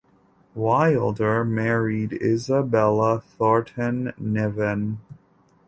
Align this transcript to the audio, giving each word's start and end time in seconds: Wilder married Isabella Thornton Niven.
Wilder 0.55 1.45
married 1.45 2.11
Isabella 2.13 3.19
Thornton 3.21 4.11
Niven. 4.17 4.99